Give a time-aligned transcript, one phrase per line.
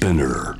[0.00, 0.54] Spinner.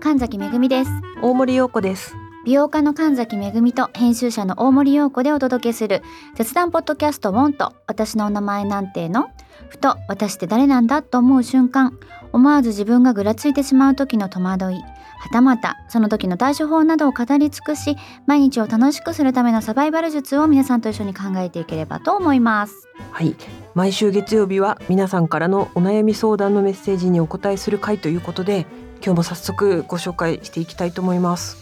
[0.00, 0.90] 神崎めぐみです。
[1.20, 2.14] 大森洋子です。
[2.46, 6.02] 美容家の神崎めぐみと編集者の大森洋子でお届けする
[6.36, 9.28] 雑談ポッドキャストウォンと私のお名前なんての？
[9.68, 11.02] ふと私って誰なんだ？
[11.02, 11.98] と思う瞬間。
[12.32, 14.82] 思わず自分がぐらついてしまう時の戸惑い
[15.22, 17.96] はたまたその時の対処法などを語り尽くし
[18.26, 23.36] 毎日を楽しくするためのサバイバル術を皆さんと一緒に考えていければと思いますはい。
[23.74, 28.66] 毎週月曜日は皆さんからのお悩み相談のメッセージにお答えする回ということで、
[29.04, 31.56] 今日も早速ご紹介していきたいと思います。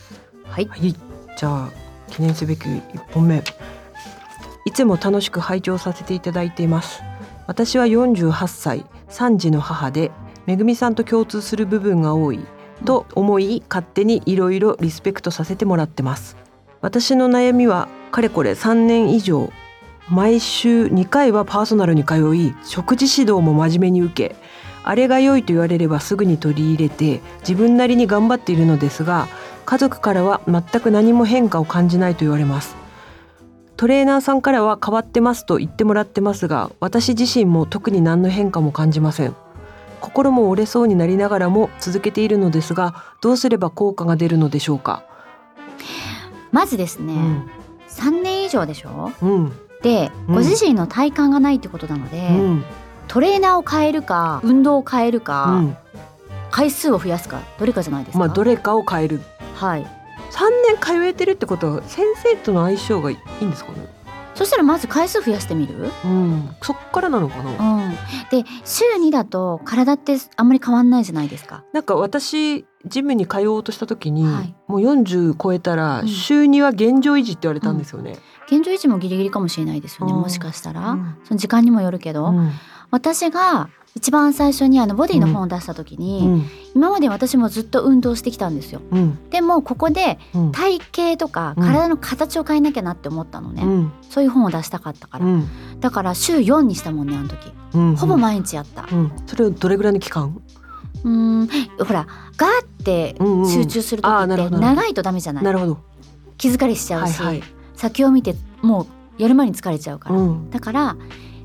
[0.44, 0.92] はいはい。
[0.92, 1.70] じゃあ
[2.10, 2.62] 記念すべき
[2.94, 3.42] 一本目。
[4.64, 7.02] いつも楽しく拝聴させていただいています。
[7.46, 10.12] 私は48歳、3児の母で、
[10.46, 12.40] めぐみさんと共通する部分が多い
[12.84, 16.36] と思い、勝手にいろいろリスペクトさせてもらってます。
[16.80, 19.50] 私の悩みはかれこれ3年以上
[20.08, 24.36] 毎週2回はパーソナルに通い食事指導も真面目に受け
[24.82, 29.28] あれが良いと言われればすぐに取り入れて自分なりに頑張っているのですが
[29.66, 32.76] 家族からは全く何も変化を感じないと言われます
[33.76, 39.36] トレーナーさんからは変わってますと言ってもらってますが私自身も特に何の変化も感じません
[40.00, 45.04] 心も折れそうになりながらも続けているのですがどうすれば効果が出るのでしょうか？
[46.50, 47.50] まずですね、うん。
[47.88, 49.12] 3年以上でしょ？
[49.22, 49.52] うん。
[49.82, 50.34] で、うん。
[50.34, 52.64] ご自身の体感がないってことなので、うん。
[53.06, 55.76] トレーナーを変えるか運動を変えるか、うん。
[56.50, 59.20] 回数を増やすかどれかじゃないですか、まあどれかを変える。
[59.54, 59.82] はい。
[60.32, 63.78] 3年通えてるってことは先生との相性がいいんですかね？
[64.40, 65.90] そしたらまず回数増やしてみる？
[66.02, 66.56] うん。
[66.62, 67.90] そっからなのかな、うん。
[68.30, 71.62] で週2だと体ってあんまり変わんないじゃないですか。
[71.74, 74.54] なんか私ジムに通おうとした時に、はい。
[74.66, 76.08] もう40超えたらうん。
[76.08, 80.14] 週2は現状維持って言われたんですよね、現状維持もギリギリかもしれないですよね。
[80.14, 80.20] うん。
[80.20, 81.18] もしかしたら、うん。
[81.24, 82.50] その時間にもよるけど、うん。
[82.90, 86.44] 私が一番最初にあのボディの本を出した時に、うん。
[86.74, 88.80] 今まで私もずっと運動してきたんですよ。
[88.90, 89.18] うん。
[89.30, 90.52] でもここでうん。
[90.52, 91.64] 体型とかうん。
[91.64, 93.92] 体の形を変えなきゃなって思ったのね、うん。
[94.08, 95.48] そういう本を出したかったから、うん。
[95.80, 97.52] だから週4にしたもんねあの時。
[97.74, 97.96] うん。
[97.96, 99.12] ほぼ毎日やった、うん。
[99.26, 100.40] それをどれぐらいの期間？
[101.04, 101.48] うーん。
[101.84, 102.06] ほら
[102.36, 105.78] ガーってうんうん集中する時って長いとダメじゃない、なるほど。
[106.38, 107.48] 気疲れしちゃうし、はいはい。
[107.74, 108.86] 先を見ても
[109.18, 110.50] うやる前に疲れちゃうから、うん。
[110.50, 110.96] だから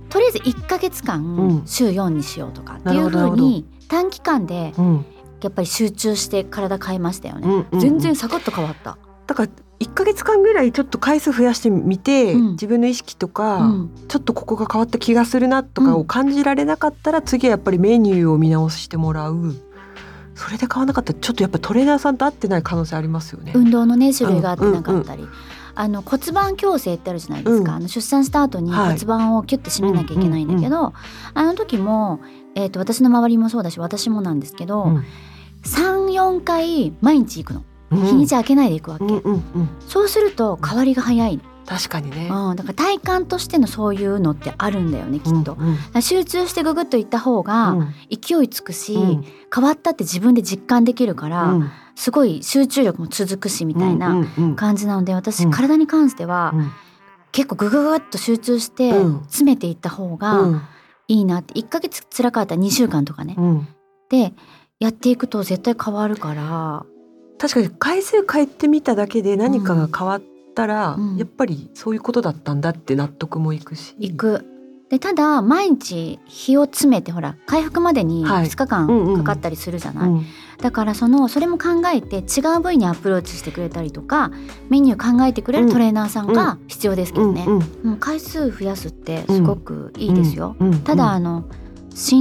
[0.09, 1.63] とりあえず1ヶ月間うん。
[1.66, 3.29] 週4にしようとかっていうなるほど。
[3.29, 5.05] 風に短期間でうん。
[5.41, 12.51] やっぱり集中して体変えましたよね、うんうん全然サクッと変わった、だから1ヶ月間ぐらいちょっと回数増やしてみて、うん。
[12.51, 13.89] 自分の意識とか、うん。
[14.07, 19.55] ちょっとここが変わった気がするなとかを感じられなかったら、次はやっぱりメニューを見直してもらう。
[20.33, 23.51] それで変わらなかったらちょっとやっぱトレーナーさんと合ってない可能性ありますよね。
[23.55, 25.27] 運動のね種類があってなかったり、
[25.75, 27.78] あの骨盤矯正ってあるじゃないですか、うん。
[27.78, 28.94] あの出産した後にはい。
[28.94, 30.94] 骨盤をキュッて締めなきゃいけないんだけど、
[31.34, 32.22] あの時も、
[32.56, 35.06] えー、と私の周りもそうだし私もなんですけど、うん。
[35.64, 37.64] 34回毎日行くの。
[37.91, 38.06] うん。
[38.06, 42.30] 日にち開けないで行くわけ、うんうんうん、そうすると変わりが早い確かにね。
[42.30, 46.02] の、うん、だから体感としてのそういうのってあるんだよねきっと、うんうん。
[46.02, 47.94] 集中してググッといった方がうん。
[48.09, 49.26] 勢いつくし、うん。
[49.53, 51.72] 変わったって自分で実感できるから、うん。
[51.96, 55.52] すごい集中力も続くしみたいな、感じなので私、うん。
[55.52, 56.72] 体に関しては、うん。
[57.31, 59.20] 結構グググッと集中してうん。
[59.24, 60.68] 詰めていった方うがん。
[61.08, 61.53] いいなって。
[61.56, 63.68] 1ヶ月辛かったら2週間とかね、うん。
[64.09, 64.34] で
[64.80, 66.86] やっていくと絶対変わるから。
[67.38, 70.22] 確かに回数変えてみただけで何かが変わっ
[70.55, 71.17] たら、うん。
[71.17, 73.95] やっぱりそういうことだったんだって納得もいくし。
[73.99, 74.51] いく。
[74.88, 78.45] でただ毎日日を詰めてほら回復までにはい。
[78.45, 79.11] 2日うんうん。
[79.13, 80.25] 間かかったりするじゃない、うん。
[80.61, 84.31] だからそのそれも考えて違う部位にアプローチしてくれたりとか
[84.69, 91.65] メニュー考えてくれるトレーナーさんが必要ですけどね、うんもう回数増やすってすごくいいですよ、うんうんただあのしん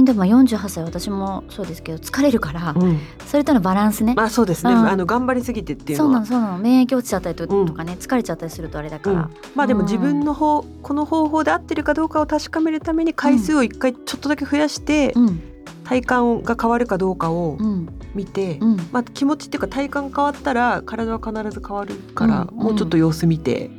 [0.05, 2.99] どい、まあ、48歳私もそうですけど疲れるから、うん。
[3.27, 4.87] それとのバランスね、まあそうですね、うん。
[4.87, 7.65] あの頑張りすぎてっていうそうなのそうなの免疫落ちちゃったりと,、うん。
[7.65, 9.15] とかね疲れちゃったりするとあれだから。
[9.15, 15.41] うん、まあでも自分の方、この方法で合ってるかどうかを確かめるために回数を一回ちょっとだけ増やして、うん。
[15.83, 17.89] 体感が変わるかどうかをうん。
[18.13, 18.77] 見て、うん。
[18.91, 22.57] まあ気持ちっていうか体感変わったら体は必ず変わるから、うん。
[22.57, 23.69] もうちょっと様子見て、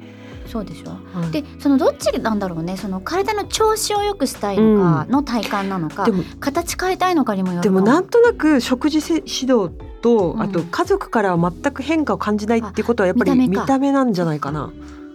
[0.47, 0.97] そうでしょ？
[1.21, 1.31] うん。
[1.31, 2.77] でそのどっちなんだろうね？
[2.77, 9.71] その体の調子を良くしたいのかの体感なのか、でも形変えたいのかにもよるでもかなんとなく食事せ指導
[10.03, 10.43] と、うん。
[10.43, 14.73] あと家族からは全く変化を感じないっていうことはやっぱり見た目なんじゃないかな。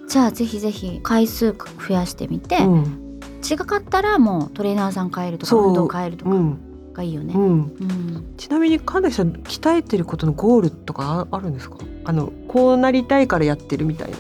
[0.08, 3.20] じゃあぜひぜひ回数増やしてみて、うん。
[3.50, 6.94] 違かったらもうトレーナーさん変えるとか運動変えるとかうん。
[6.94, 7.34] がいいよね。
[7.34, 8.34] うん、うん。
[8.36, 11.78] ちなみに神崎さん鍛えてることのゴールとかああるんですか？
[12.04, 14.18] あのこうなりたいからやってるみたいな。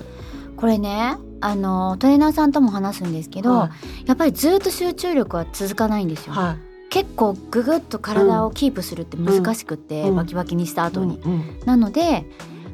[0.62, 3.72] これねあのトレーナーさんとも話すんですけど、は
[4.06, 6.34] やっぱりずっと集中力は続かないんですよ。
[6.34, 6.56] は
[6.92, 10.86] 結構ググッと体をキープするって難しくって、うんバキバキにしたい。
[10.86, 11.19] 後に。
[11.25, 12.25] うんなので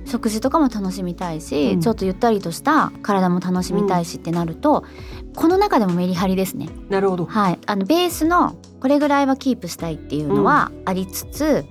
[0.05, 4.83] 食事とかも楽しみたいし、うんちょっとゆったりとした体も楽しみたいしってなると、
[5.35, 6.67] この中でもメリハリですね。
[6.89, 7.25] なるほど。
[7.25, 11.65] はい、あのベースのこれぐらいはキープしたいっていうのはありつつ、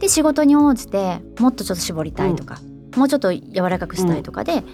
[0.00, 2.58] で仕事に応じてもっとちょっと絞りたいとか、
[2.96, 4.64] もうちょっと柔らかくしたいとかで、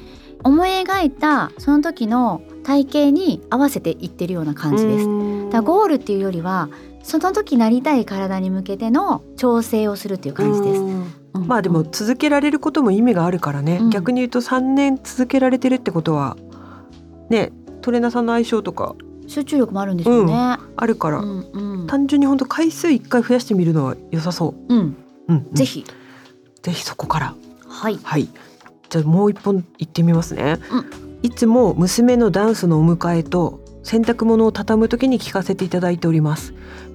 [0.45, 5.05] 思い描いたその時の体型に合わせていってるような感じです。
[5.05, 6.69] すだゴールっていうよりは
[7.03, 10.81] その時なりたい体に向けての調整をするっていう感じです。
[10.81, 11.47] うん。
[11.47, 13.91] まあでも続けられることも意味があるからね、うん。
[13.91, 16.37] 逆に言うと3年続けられてるってことは
[17.29, 18.95] ねトレーナーさんの相性とか
[19.27, 20.33] 集中力もあるんでしょうね。
[20.35, 21.87] あるから、うんうん。
[21.87, 24.75] 単純に本当回数1回増やしてみるのは良さそう。
[24.75, 24.97] うん、
[25.29, 25.55] うんうん。
[25.55, 25.85] ぜひ。
[26.63, 27.35] ぜひそこから。
[27.67, 27.99] はい。
[28.03, 28.29] はい
[28.93, 31.21] じゃあもう一本行ってみますね、うん。
[31.23, 36.53] いつも娘のダンスのお迎えと洗濯物を畳む時に聞かせていただいております。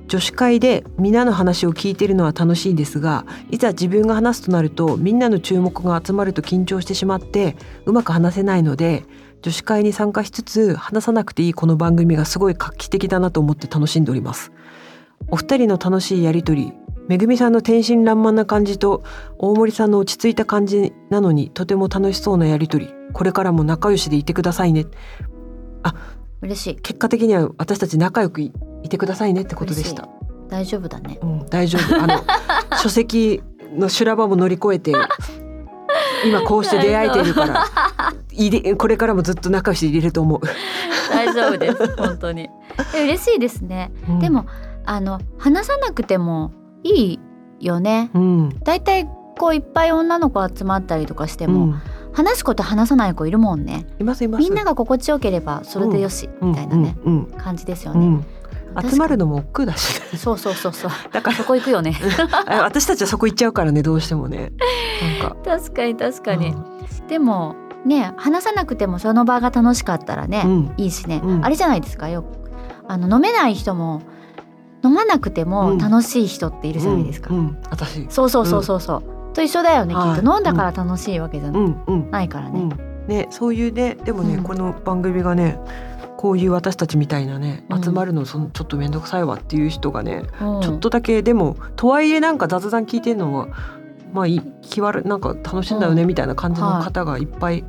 [0.07, 9.03] 女子会で皆の話を聞いているのは楽しいですがいざ自分が話すとなるとみんなの注目が集まると緊張してしまってうまく話せないので
[9.41, 14.53] 女子会に参加しつつ話さなくていいこの番組がすごい画期的だなと思って楽しんでおります。
[15.29, 16.71] お二人の楽しいやりとり
[17.07, 19.04] めぐみさんの天真爛漫な感じと
[19.38, 22.94] 大森さんの落ち着いた感じなのにとても楽しそうなやりとり。
[23.13, 24.86] これからも仲良しでいてくださいね。
[26.42, 26.75] 嬉しい。
[26.75, 28.51] 結果的には私たち仲良くい
[28.83, 30.07] いてくださいねってことでした、
[30.50, 31.18] 大丈夫だね。
[31.21, 31.95] うん、大丈夫。
[32.01, 32.24] あの
[32.77, 33.42] 書籍
[33.74, 34.94] の修羅場も乗り越えて
[36.25, 37.65] 今こうして出会えているから
[38.31, 40.39] いでこれからもずっと仲良しでいれると思う、
[41.10, 42.50] 大丈夫です本当に。
[42.95, 43.92] え嬉しいですね。
[44.07, 44.19] うん。
[44.19, 44.45] でも
[44.86, 46.51] あの話さなくても
[46.83, 47.19] い
[47.59, 48.09] いよね。
[48.13, 48.50] うん。
[48.63, 49.07] だいたい
[49.38, 51.81] こういっぱい女の子集まったりとかしても、うん。
[52.13, 53.85] 話すこと話さない子いるもんね。
[54.00, 54.41] いますいます。
[54.41, 58.25] みんなが心地よければそれでよし、みたいなね、うん感じですよね。
[58.89, 60.91] 集まるのも億劫だしそうそうそうそう。
[61.12, 61.95] だからそこ行くよね。
[62.47, 64.51] あ私たちはそこ行っちゃうからねどうしてもね。
[65.21, 65.35] なんか。
[65.44, 66.50] 確かに確かに。
[66.50, 67.07] うん。
[67.07, 70.74] でもね話さなくてもその場が楽しかったらね、うん。
[70.77, 71.45] いいしね、うん。
[71.45, 72.24] あれじゃないですかよ
[72.88, 74.01] あの飲めない人も
[74.83, 75.77] 飲まなくてもうん。
[75.77, 77.39] 楽しい人っているじゃないですか、うん。
[77.39, 77.57] うん。
[77.69, 78.06] 私。
[78.09, 80.15] そうそうそうそうそう、と一緒だよね、はい。
[80.15, 80.33] きっと。
[80.33, 81.81] 飲んだから楽しいわけじゃうん。
[81.88, 82.12] うん。
[82.12, 84.44] ないからね、うん、ねそういうねでもね、うん。
[84.44, 85.59] この番組がね
[86.18, 87.83] こういう私たちみたいなねうん。
[87.83, 90.62] 集まるのそのちょっと面倒くさいわっていう人がね、うん。
[90.62, 93.47] ちょっとだけでもとはいえなんか雑談聞いてるのは
[94.13, 97.65] まあいい気悪なんか楽しいんだよねみたいな感じの方がいっぱい、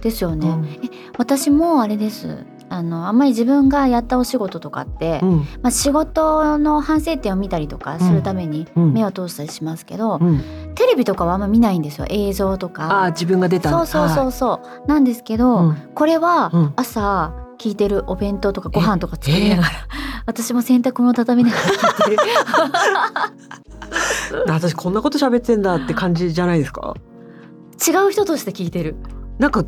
[0.00, 0.64] ですよね、うん。
[0.66, 0.78] え
[1.18, 5.36] 私もあれですあのあんまり自分がやったお仕事とかって、うん。
[5.62, 8.92] まあ、仕事の反省点を見たりとかするためにうん。
[8.92, 10.40] 目を通したりしますけど、うん、
[10.74, 12.86] テレビとかはあんま見ないんですよ映像とか。
[12.86, 15.76] ああ自分が出たそうそうそうそう、なんですけど、うん。
[15.94, 16.72] これはうん。
[16.76, 19.68] 朝聞いてるお弁当とかご飯とか作りながら、
[20.26, 22.32] 私も洗濯物畳みながら聞いてる。
[22.46, 23.30] は
[24.46, 26.94] い私こんなこと喋ってんだって感じじゃないですか？
[27.86, 28.96] 違う人として聞いてる、
[29.38, 29.64] なんか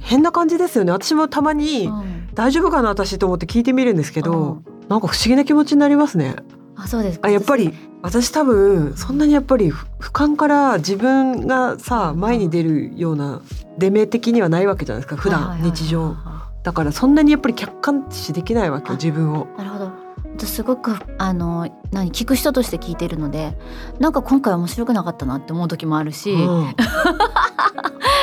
[0.00, 0.92] 変な感じですよね。
[0.92, 4.88] 私もたまに、うん大丈夫かな私と思って聞いてみるんですけど、うん。
[4.88, 6.36] なんか不思議な気持ちになりますね。
[6.76, 7.28] あそうですか。
[7.28, 7.72] あやっぱり
[8.02, 13.42] 私多分そんなにやっぱりふ俯瞰から自分がさ前に出るような
[13.78, 16.16] 出目的にはないわけじゃないですか普段日常。
[16.62, 19.46] だからそんなにやっぱり客観視できないわけ自分を。
[19.56, 19.84] なるほど。
[19.84, 19.99] 私
[20.38, 23.56] すごくあの何聞く人として聞いてるので
[23.98, 26.74] なんか今回面白くなかったなって思う時もあるし、うん。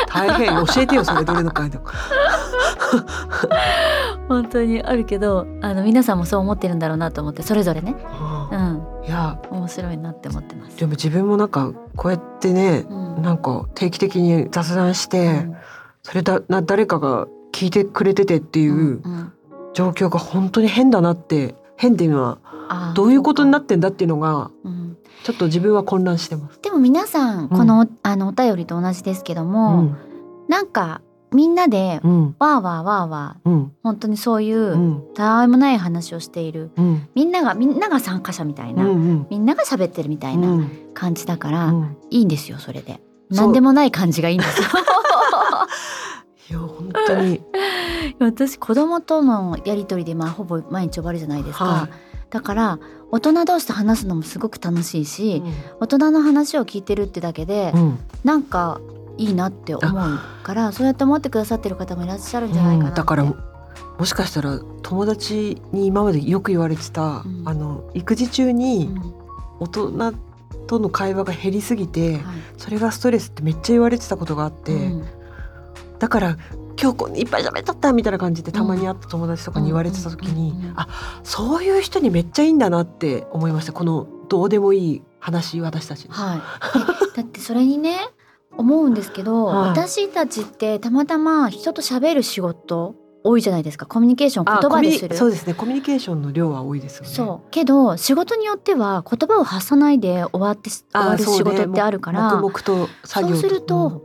[0.08, 1.70] 大変教えてよそれどれの回。
[4.28, 7.96] 本当にあるけどあの皆さんもそう思ってるんだろうなと思ってそれぞれね、
[8.52, 9.38] うん、いや。
[9.52, 10.78] 面白いなって思ってます。
[10.78, 13.22] でも自分もなんかこうやってねうん。
[13.22, 15.56] なんか定期的に雑談して、うん。
[16.04, 18.78] それだな誰かが聞いてくれててっていうう
[19.10, 19.34] ん。
[19.74, 22.40] 状況が本当に変だなって変っていうのは
[22.96, 24.52] どういうことになそってんだっていうのが
[25.24, 26.60] ちょっと自分は混乱してます。
[26.62, 29.98] でも皆さんこの,、あのお便りと同じですけどうも、ん。
[30.48, 31.02] なんか
[31.34, 32.36] みんなでうん。
[32.40, 33.72] わーわーわーわーうん。
[33.84, 35.04] 本当にそういうう、ん。
[35.14, 37.08] たわいもない話をしているうん。
[37.16, 40.72] みんながみんなが参加者みたいな、うんみんなが喋ってるみたいなうん。
[40.94, 41.98] 感じだから、うん。
[42.10, 43.02] いいんですよそれで。
[43.30, 44.68] 何でもない感じがいいんですよ。
[46.50, 47.42] いや本当に。
[48.20, 51.90] 私子供とのやり取りでまあほぼ毎日終わりじゃないですか、は
[52.30, 52.80] だから
[53.12, 55.42] 大人同士と話すのもすごく楽しいし、
[55.80, 58.00] 大人の話を聞いてるってだけで、うん。
[58.24, 58.82] なんか
[59.18, 67.44] いいなって思うからそうやって思ってくださってる方もいらっしゃるんじゃないかなうんだからもしかしたら友達に今までよく言われてた、うん。
[67.46, 69.14] あの育児中うにん。
[69.60, 70.14] 大人
[70.68, 72.24] との会話が減りすぎて、はい。
[72.58, 75.17] それがストレスってめっちゃ言われてたことがあって、うん
[76.00, 76.38] だから
[76.80, 80.88] 今日こういっぱい喋っちゃったみたいな感じでたまに会った友達とかに言われてた時に、うんうんうんうんあ
[81.24, 86.12] そういう人にめっちゃいいんだなって思いましたこのどうでもいい話私たちに。
[86.12, 86.38] はい。
[87.16, 87.98] えだってそれにね
[88.56, 93.86] 思うんですけど、はい私たちってたまたま人と喋る仕事多いじゃないですか。
[93.86, 95.10] コミュニケーション言葉でする。
[95.10, 97.10] ニそうですねコミュニケーションの量は多いですよね。
[97.10, 104.04] そうけど仕事によっては言葉を発さないで終わって終わる仕事ってあるから、黙々と作業そうすると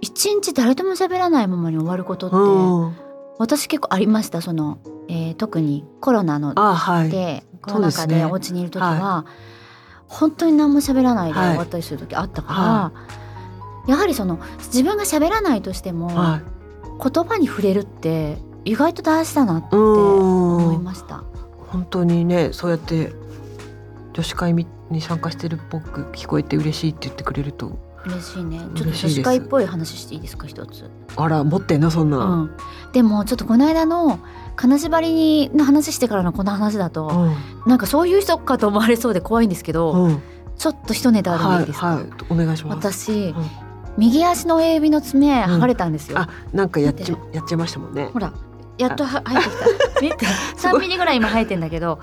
[0.00, 2.96] 一、日誰とも喋らないままに終わることって、
[3.38, 4.40] 私結構ありました。
[4.40, 4.78] その、
[5.08, 7.10] えー特にコロナのあはい。
[7.10, 9.24] でコロナ禍でお家にいる時は、
[10.06, 11.48] 本当に何も喋らないではい。
[11.50, 12.92] 終わったりする時あったから、は
[13.86, 16.42] やはりその自分が喋らないとしても、はい。
[17.12, 20.56] 言葉に触れるって意外と大事だなってうん。
[20.56, 21.24] 思いました。
[21.68, 23.12] 本当にねそうやって
[24.12, 24.66] 女子会に
[25.00, 28.58] 参加してるっぽく聞こえて嬉しいって言ってくれると嬉しいね。
[28.58, 30.90] ちょっと女子会っぽい話していいですか一つ。
[31.16, 32.18] あら持ってんのそんな。
[32.18, 32.50] うん。
[32.92, 34.18] でもちょっとこの間の
[34.56, 40.22] 金縛りの話してからのこの話だと、うんなんかそういう人かと思われそうで怖いんですけど、うん
[40.56, 42.10] ちょっと一ネタあるんではいいい。
[42.10, 42.92] はいお願いします。
[42.92, 46.18] 私、うん右足の親指の爪剥がれたんですよ。
[46.18, 48.08] あなんかやっち見やっちゃいましたもんね。
[48.12, 48.32] ほら
[48.78, 50.26] やっとは生えてきた見て
[50.56, 51.98] 3ミリぐらい今生えてんだけど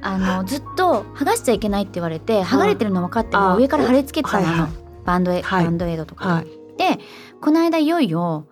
[0.00, 5.64] あのずっと剥がしちゃいけないって言われて剥がれてるの分かってあも上から貼り付けてたの,、はいはいバンドエ、はい。
[5.64, 6.46] バンドエイドとか、はい。
[6.78, 6.98] で
[7.40, 8.46] この間いよいよ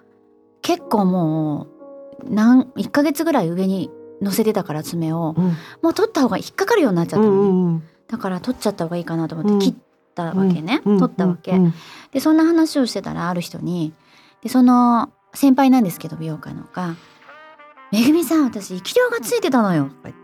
[0.63, 1.67] 結構も
[2.21, 3.91] う何1ヶ月ぐらい上に
[4.21, 5.45] 乗せてたから爪をうん。
[5.83, 9.59] もう取った方が引っかかるようになっちゃっうたのね、んうんだから取っちゃった方がいいかなと思っうん。
[9.59, 9.75] て切っ
[10.15, 10.99] たわけね、うん。
[10.99, 11.65] 取ったわけ、うん。
[11.65, 11.75] うん
[12.13, 13.95] でそんな話をしてたらある人に
[14.43, 16.95] でその先輩なんですけど美容家のが
[17.91, 20.23] 「めぐみさん私生き量がついてたのよ」とか言って。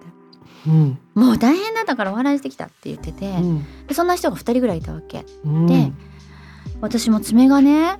[0.67, 3.65] うん「もう大変だったからお笑いしてきた」って言ってて、うん。
[3.87, 5.25] でそんな人が2人ぐらいいたわけ。
[5.47, 5.67] うん。
[5.67, 5.93] で
[6.81, 7.99] 私も爪がね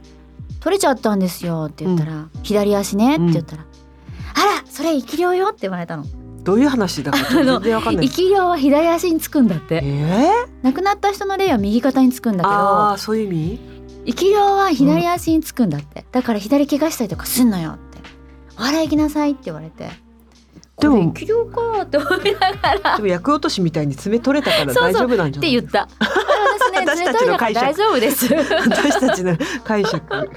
[0.61, 3.63] 取れちゃったんですよって言ったら「左足ね」って言ったら
[4.35, 6.05] 「あらそれ生き量よ」って言われたの。
[6.45, 8.09] どういう話だか全然わかんない。
[8.09, 8.15] 生。
[8.15, 10.31] き量は左足につくんだっえてー、
[10.63, 13.61] 亡くなった人の霊は右肩につくんだけあどあそういう意味？
[14.07, 17.99] 生き量は左足につくんだって、だから左怪我したりとかすんのよって
[18.57, 19.91] 「お笑い行きなさい」って言われて。
[20.81, 22.97] でも生き量かーって思いながら。
[22.97, 25.59] でも薬落としみたいに爪取れたから大丈夫なんじゃない？
[25.59, 25.89] って言った
[26.81, 27.67] 私たちの解釈。
[27.67, 28.33] 大丈夫です。
[28.35, 30.31] 私たちの解釈。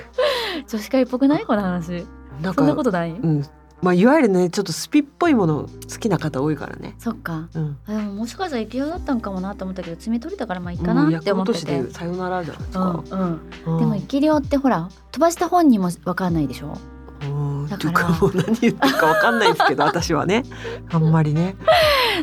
[0.67, 2.05] 女子会っぽくないこの話。
[2.41, 3.11] なんそんなこかとない？
[3.11, 3.45] うん。
[3.81, 6.95] まあいわゆるねちょっとスピっぽいもの好きな方多いからね。
[6.99, 7.47] そっか。
[7.55, 7.77] うん。
[7.87, 13.03] あでももしかしたら生き量だったんかもなと思ったけど爪取れたからまあいいかうんなって思ってて、でさよならじゃないですうんか。
[13.11, 13.41] うん、
[13.73, 13.79] うん。
[13.79, 16.77] でも生き量ってほら飛ばした本人もわかんないでしょ。
[17.23, 17.25] う
[17.65, 17.67] ん。
[17.67, 18.09] だから。
[18.09, 20.43] もう何言ってるかわかんないですけど 私はね。
[20.91, 21.55] あんまりね。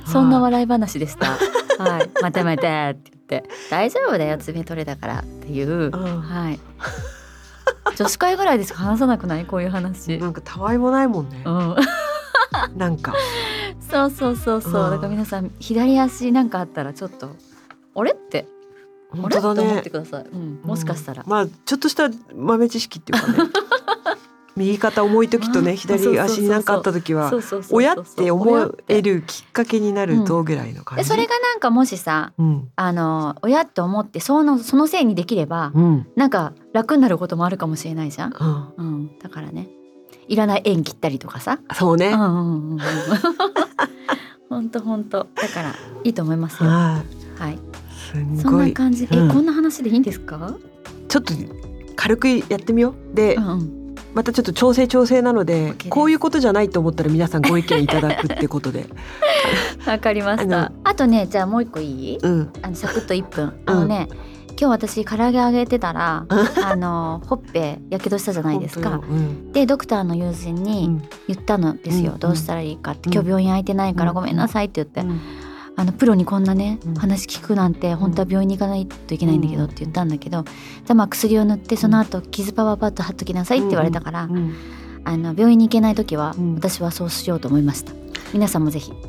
[0.07, 1.27] そんなは笑い話でした。
[1.83, 3.11] はい、またまたって。
[3.13, 5.69] 言って、大丈夫だよ、爪取れたからっていう。
[5.69, 6.59] うんはい。
[7.97, 10.17] 女子会ぐらいでしか話さなくない、こういう話。
[10.17, 11.51] いなんかたわいもないもんねう。
[11.51, 11.77] ん、
[12.79, 13.15] なんか
[13.91, 17.37] そうそうそうそう、うんだから皆さん、左足なんかあったら、ちょっと。
[17.95, 18.47] あれって、
[19.13, 19.91] あ本れって思っ当だねて。
[19.91, 20.25] ください。
[20.25, 21.25] うん、もしかしたら。
[21.27, 23.39] まあちょっとした豆知識っていうかね。
[24.59, 27.33] 右肩重い時とねあ左足になんかあった時は
[27.71, 31.05] 親って思えるきっかけになるとぐらいの感じ？
[31.05, 38.35] でそれがなんかもしさうんあの親って思ってそのそのせいにできればうんなんか楽になることもあるかもしれないじゃん、
[38.77, 39.69] うんうん、だからね
[40.27, 42.09] いらない縁切ったりとかさそうね。
[42.09, 42.79] うんうんうんうん。
[44.51, 45.75] 本当本当だから
[46.05, 46.69] いいと思いますよ。
[46.69, 47.03] は
[47.39, 47.59] はい。
[48.13, 49.07] そんごない感じ。
[49.11, 50.55] え、うんこんな話でいいんですか？
[51.09, 51.35] ちょっと
[51.97, 53.15] 軽くやってみよう。
[53.15, 53.78] でうんうん。
[54.15, 58.87] またちょっと調整調整なのでこういうことじゃないと思ったら皆さんご意見いただくってことで。
[59.87, 60.71] わかりましあたの。
[60.85, 62.19] あとね、じゃあもう一個いい？
[62.19, 63.53] うんあのサクッと一分。
[63.67, 64.09] あのね、
[64.61, 66.27] 今日私唐揚げ揚げてたら、
[66.65, 72.13] あのほっぺやけどしたじゃないですかうんでドクターの友人うにん言ったのですよ。
[72.13, 73.09] うんどうしたらいいかって。
[73.09, 75.03] うん今日病院空いてないからうんごめんなさいって言って。
[75.79, 76.95] うんあのプロにこんなね、うん。
[76.95, 80.53] 話聞くなんて本当は病院に行かないといけないんだけどって言ったんだけど、じゃ
[80.89, 84.55] あまあ薬を塗ってその後傷パワーパッド貼っときなさいって言われたから、うん
[85.05, 86.55] あの病院に行けない時はうん。
[86.57, 87.93] 私はそうしようと思いました。
[88.33, 88.93] 皆さんもぜひ。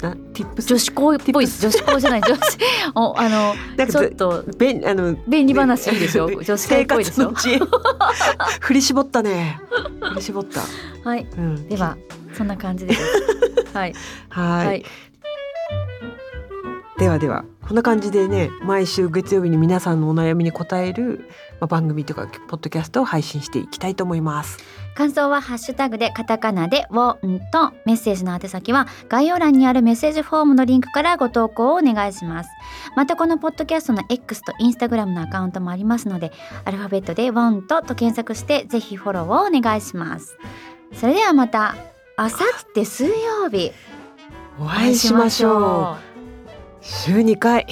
[0.00, 2.40] 女子校っぽいです女子校じゃない女子
[2.96, 3.54] おあの
[3.86, 6.42] ちょっとべんあの便利話いいでしょ？
[6.42, 7.34] 女子会っぽいでしょ？
[8.60, 9.60] 振り絞ったね。
[10.00, 10.62] 振り絞った、
[11.06, 11.26] はい。
[11.36, 11.98] うん、では
[12.32, 13.02] そんな感じです。
[13.74, 13.94] はい。
[14.30, 14.66] はい。
[14.66, 14.84] はい
[17.00, 24.58] ではではこんな感じでね毎週月曜日に皆さんのお悩みに答える、まあ、番組とかポッドキャストを配信していきたいと思います。
[24.94, 32.50] 感想はハッシュタグでカタカナでウォンとメッセージの宛先は概要欄にあるメッセージフォームのリンクからご投稿をお願いします
[32.96, 36.32] またこのポッドキャストの X と Instagram のアカウントもありますので
[36.64, 40.36] アルファベットでウォンとと検索してぜひフォローをお願いします
[40.92, 41.76] それではまた
[42.16, 43.72] あさって水曜日
[44.60, 46.09] お会いしましょう。
[46.82, 47.66] 週2回。